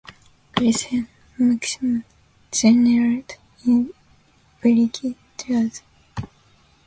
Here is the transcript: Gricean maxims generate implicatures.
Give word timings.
Gricean 0.55 1.05
maxims 1.37 2.03
generate 2.51 3.37
implicatures. 3.67 5.81